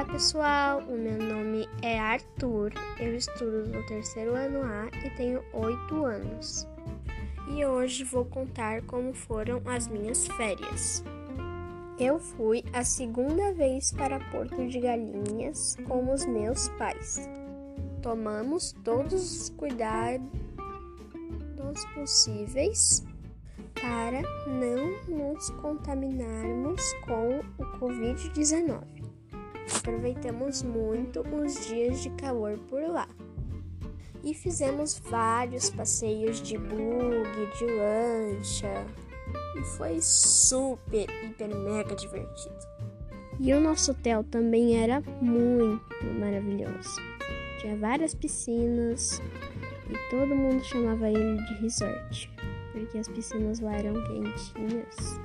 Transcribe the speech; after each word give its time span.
Olá 0.00 0.12
pessoal, 0.12 0.78
o 0.88 0.96
meu 0.96 1.18
nome 1.18 1.68
é 1.82 2.00
Arthur, 2.00 2.72
eu 2.98 3.14
estudo 3.14 3.68
no 3.68 3.84
terceiro 3.84 4.34
ano 4.34 4.62
A 4.62 4.88
e 5.04 5.10
tenho 5.10 5.44
8 5.52 6.04
anos. 6.06 6.66
E 7.54 7.66
hoje 7.66 8.02
vou 8.04 8.24
contar 8.24 8.80
como 8.84 9.12
foram 9.12 9.60
as 9.66 9.88
minhas 9.88 10.26
férias. 10.26 11.04
Eu 11.98 12.18
fui 12.18 12.64
a 12.72 12.82
segunda 12.82 13.52
vez 13.52 13.92
para 13.92 14.18
Porto 14.30 14.66
de 14.66 14.80
Galinhas 14.80 15.76
com 15.86 16.10
os 16.10 16.24
meus 16.24 16.70
pais. 16.70 17.28
Tomamos 18.00 18.72
todos 18.82 19.12
os 19.12 19.50
cuidados 19.50 20.24
possíveis 21.94 23.04
para 23.74 24.22
não 24.46 24.96
nos 25.14 25.50
contaminarmos 25.50 26.90
com 27.04 27.40
o 27.58 27.64
Covid-19. 27.78 28.99
Aproveitamos 29.76 30.62
muito 30.62 31.20
os 31.20 31.66
dias 31.66 32.02
de 32.02 32.10
calor 32.10 32.58
por 32.68 32.82
lá. 32.82 33.08
E 34.22 34.34
fizemos 34.34 34.98
vários 34.98 35.70
passeios 35.70 36.42
de 36.42 36.58
bug, 36.58 37.58
de 37.58 37.64
lancha. 37.66 38.86
E 39.56 39.64
foi 39.76 40.00
super, 40.00 41.06
hiper, 41.24 41.54
mega 41.56 41.94
divertido. 41.94 42.58
E 43.38 43.52
o 43.54 43.60
nosso 43.60 43.92
hotel 43.92 44.22
também 44.24 44.82
era 44.82 45.02
muito 45.20 46.04
maravilhoso. 46.18 47.00
Tinha 47.60 47.76
várias 47.76 48.14
piscinas 48.14 49.20
e 49.88 50.10
todo 50.10 50.36
mundo 50.36 50.62
chamava 50.64 51.08
ele 51.08 51.36
de 51.46 51.54
resort, 51.54 52.30
porque 52.72 52.98
as 52.98 53.08
piscinas 53.08 53.60
lá 53.60 53.74
eram 53.74 53.94
quentinhas 54.06 55.18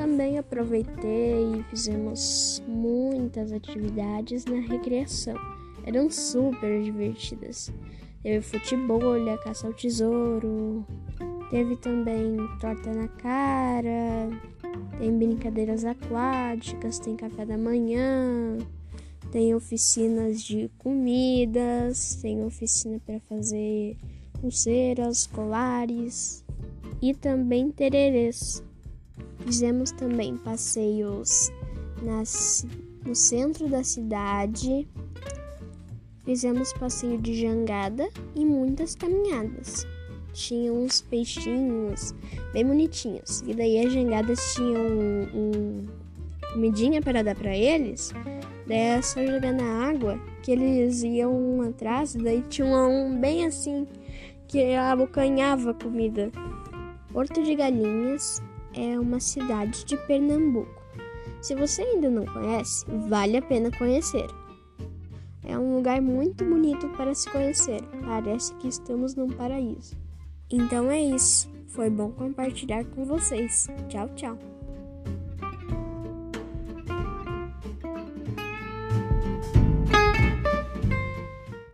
também 0.00 0.38
aproveitei 0.38 1.60
e 1.60 1.62
fizemos 1.64 2.62
muitas 2.66 3.52
atividades 3.52 4.46
na 4.46 4.58
recreação. 4.58 5.36
Eram 5.84 6.08
super 6.08 6.82
divertidas. 6.82 7.70
Teve 8.22 8.40
futebol, 8.40 9.02
caça 9.44 9.66
ao 9.66 9.74
tesouro, 9.74 10.86
teve 11.50 11.76
também 11.76 12.38
torta 12.58 12.94
na 12.94 13.08
cara, 13.08 14.30
tem 14.98 15.18
brincadeiras 15.18 15.84
aquáticas, 15.84 16.98
tem 16.98 17.14
café 17.14 17.44
da 17.44 17.58
manhã, 17.58 18.56
tem 19.30 19.54
oficinas 19.54 20.42
de 20.42 20.70
comidas, 20.78 22.14
tem 22.22 22.42
oficina 22.42 22.98
para 23.04 23.20
fazer 23.20 23.98
pulseiras, 24.40 25.26
colares 25.26 26.42
e 27.02 27.12
também 27.12 27.70
tererês. 27.70 28.62
Fizemos 29.50 29.90
também 29.90 30.36
passeios 30.36 31.50
nas, 32.04 32.64
no 33.04 33.16
centro 33.16 33.66
da 33.68 33.82
cidade. 33.82 34.86
Fizemos 36.24 36.72
passeio 36.74 37.18
de 37.18 37.34
jangada 37.34 38.08
e 38.36 38.44
muitas 38.44 38.94
caminhadas. 38.94 39.84
Tinha 40.32 40.72
uns 40.72 41.00
peixinhos 41.00 42.14
bem 42.52 42.64
bonitinhos. 42.64 43.42
E 43.44 43.52
daí 43.52 43.84
as 43.84 43.92
jangadas 43.92 44.54
tinham 44.54 44.86
um, 44.86 45.28
um 45.34 45.86
comidinha 46.52 47.02
para 47.02 47.24
dar 47.24 47.34
para 47.34 47.56
eles. 47.56 48.12
Daí 48.68 48.78
é 48.78 49.02
só 49.02 49.20
jogar 49.26 49.52
na 49.52 49.88
água 49.88 50.16
que 50.44 50.52
eles 50.52 51.02
iam 51.02 51.60
atrás. 51.62 52.14
Daí 52.14 52.44
tinha 52.48 52.68
um 52.68 53.18
bem 53.18 53.44
assim 53.46 53.84
que 54.46 54.76
abocanhava 54.76 55.72
a 55.72 55.74
comida. 55.74 56.30
Porto 57.12 57.42
de 57.42 57.56
Galinhas 57.56 58.40
é 58.74 58.98
uma 58.98 59.20
cidade 59.20 59.84
de 59.84 59.96
Pernambuco. 60.06 60.80
Se 61.40 61.54
você 61.54 61.82
ainda 61.82 62.10
não 62.10 62.26
conhece, 62.26 62.84
vale 63.08 63.36
a 63.36 63.42
pena 63.42 63.70
conhecer. 63.70 64.26
É 65.42 65.56
um 65.58 65.76
lugar 65.76 66.00
muito 66.02 66.44
bonito 66.44 66.88
para 66.90 67.14
se 67.14 67.28
conhecer. 67.30 67.82
Parece 68.04 68.54
que 68.56 68.68
estamos 68.68 69.14
num 69.14 69.28
paraíso. 69.28 69.96
Então 70.50 70.90
é 70.90 71.00
isso. 71.00 71.48
Foi 71.68 71.88
bom 71.88 72.10
compartilhar 72.10 72.84
com 72.84 73.04
vocês. 73.04 73.68
Tchau, 73.88 74.08
tchau. 74.14 74.59